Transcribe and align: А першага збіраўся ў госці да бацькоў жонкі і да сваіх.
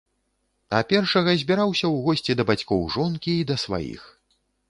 А 0.75 0.79
першага 0.93 1.35
збіраўся 1.41 1.85
ў 1.93 2.01
госці 2.07 2.31
да 2.41 2.47
бацькоў 2.51 2.81
жонкі 2.97 3.31
і 3.43 3.47
да 3.51 3.55
сваіх. 3.67 4.01